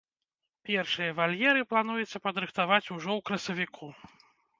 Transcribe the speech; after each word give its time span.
Першыя 0.67 1.09
вальеры 1.19 1.61
плануецца 1.73 2.21
падрыхтаваць 2.29 2.91
ужо 2.97 3.11
ў 3.17 3.27
красавіку. 3.29 3.91